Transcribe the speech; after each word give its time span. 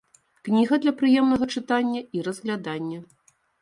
Кніга 0.47 0.79
для 0.85 0.93
прыемнага 1.03 1.51
чытання 1.59 2.01
і 2.15 2.27
разглядання. 2.33 2.99